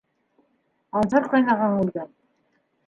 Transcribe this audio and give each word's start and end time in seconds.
Ансар 1.01 1.29
ҡайнағаң 1.35 1.79
үлгән. 1.85 2.13